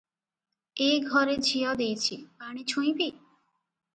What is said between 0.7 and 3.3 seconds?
ଏ ଘରେ ଝିଅ ଦେଇଛି, ପାଣି ଛୁଇଁବି?